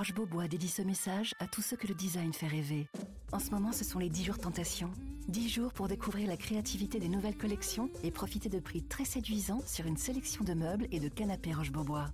[0.00, 2.86] Roche Beaubois dédie ce message à tous ceux que le design fait rêver.
[3.32, 4.90] En ce moment, ce sont les 10 jours tentation.
[5.28, 9.60] 10 jours pour découvrir la créativité des nouvelles collections et profiter de prix très séduisants
[9.66, 12.06] sur une sélection de meubles et de canapés Roche Beaubois.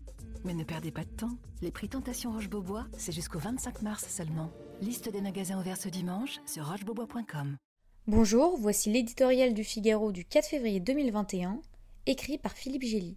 [0.44, 1.38] Mais ne perdez pas de temps.
[1.62, 4.50] Les prix Tentation Roche Beaubois, c'est jusqu'au 25 mars seulement.
[4.80, 7.56] Liste des magasins ouverts ce dimanche sur rochebeaubois.com.
[8.08, 11.60] Bonjour, voici l'éditorial du Figaro du 4 février 2021,
[12.06, 13.14] écrit par Philippe Gély.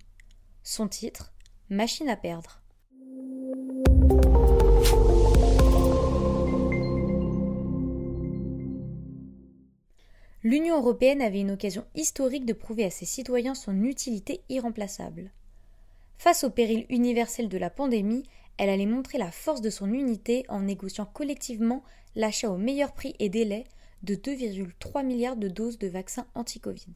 [0.62, 1.34] Son titre
[1.72, 2.62] Machine à perdre.
[10.42, 15.32] L'Union européenne avait une occasion historique de prouver à ses citoyens son utilité irremplaçable.
[16.18, 18.24] Face au péril universel de la pandémie,
[18.58, 21.84] elle allait montrer la force de son unité en négociant collectivement
[22.16, 23.66] l'achat au meilleur prix et délai
[24.04, 26.94] de 2,3 milliards de doses de vaccins anti-Covid.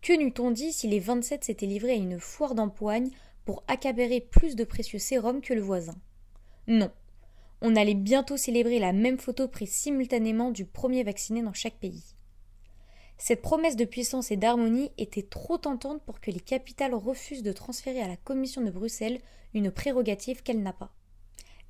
[0.00, 3.10] Que n'eût-on dit si les 27 s'étaient livrés à une foire d'empoigne
[3.44, 5.94] pour accaparer plus de précieux sérums que le voisin?
[6.66, 6.90] Non.
[7.60, 12.02] On allait bientôt célébrer la même photo prise simultanément du premier vacciné dans chaque pays.
[13.24, 17.52] Cette promesse de puissance et d'harmonie était trop tentante pour que les capitales refusent de
[17.52, 19.20] transférer à la Commission de Bruxelles
[19.54, 20.92] une prérogative qu'elle n'a pas.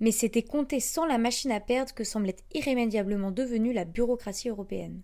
[0.01, 5.03] Mais c'était compter sans la machine à perdre que semblait irrémédiablement devenue la bureaucratie européenne.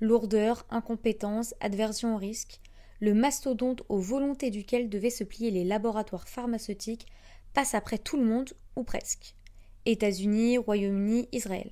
[0.00, 2.62] Lourdeur, incompétence, adversion au risque,
[3.00, 7.06] le mastodonte aux volontés duquel devaient se plier les laboratoires pharmaceutiques
[7.52, 9.34] passe après tout le monde, ou presque.
[9.84, 11.70] États-Unis, Royaume-Uni, Israël.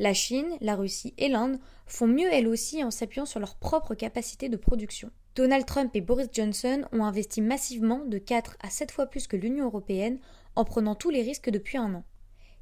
[0.00, 3.94] La Chine, la Russie et l'Inde font mieux elles aussi en s'appuyant sur leurs propres
[3.94, 5.10] capacités de production.
[5.36, 9.36] Donald Trump et Boris Johnson ont investi massivement de 4 à 7 fois plus que
[9.36, 10.18] l'Union européenne
[10.56, 12.04] en prenant tous les risques depuis un an.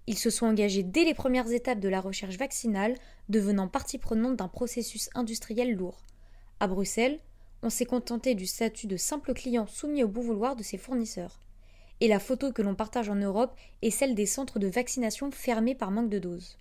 [0.09, 2.97] Ils se sont engagés dès les premières étapes de la recherche vaccinale,
[3.29, 6.03] devenant partie prenante d'un processus industriel lourd.
[6.59, 7.21] À Bruxelles,
[7.63, 11.39] on s'est contenté du statut de simple client soumis au bon vouloir de ses fournisseurs.
[12.01, 15.77] Et la photo que l'on partage en Europe est celle des centres de vaccination fermés
[15.77, 16.59] par manque de doses.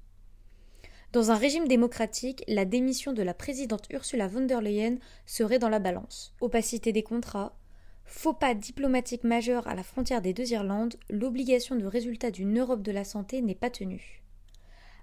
[1.18, 5.68] Dans un régime démocratique, la démission de la présidente Ursula von der Leyen serait dans
[5.68, 6.36] la balance.
[6.42, 7.58] Opacité des contrats,
[8.06, 12.84] faux pas diplomatique majeur à la frontière des deux Irlandes, l'obligation de résultat d'une Europe
[12.84, 14.22] de la santé n'est pas tenue.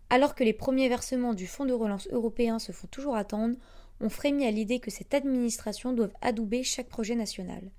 [0.09, 3.57] Alors que les premiers versements du Fonds de relance européen se font toujours attendre,
[4.01, 7.73] on frémit à l'idée que cette administration doive adouber chaque projet national.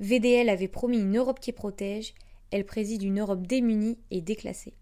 [0.00, 2.14] VDL avait promis une Europe qui protège,
[2.50, 4.72] elle préside une Europe démunie et déclassée.